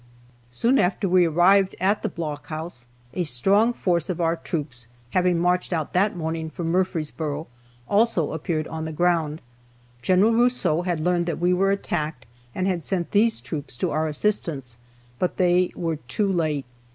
Soon 0.49 0.79
after 0.79 1.07
we 1.07 1.25
arrived 1.27 1.75
at 1.79 2.01
the 2.01 2.09
blockhouse 2.09 2.87
a 3.13 3.21
strong 3.21 3.71
force 3.71 4.09
of 4.09 4.19
our 4.19 4.35
troops, 4.35 4.87
having 5.11 5.37
marched 5.37 5.71
out 5.71 5.93
that 5.93 6.15
morning 6.17 6.49
from 6.49 6.71
Murfreesboro, 6.71 7.45
also 7.87 8.31
appeared 8.31 8.67
on 8.67 8.85
the 8.85 8.91
ground. 8.91 9.41
Gen. 10.01 10.21
Rousseau 10.33 10.81
had 10.81 10.99
learned 11.01 11.27
that 11.27 11.37
we 11.37 11.53
were 11.53 11.69
attacked, 11.69 12.25
and 12.55 12.65
had 12.67 12.83
sent 12.83 13.11
these 13.11 13.39
troops 13.39 13.75
to 13.75 13.91
our 13.91 14.07
assistance, 14.07 14.79
but 15.19 15.37
they 15.37 15.71
were 15.75 15.97
too 15.97 16.31
late. 16.31 16.65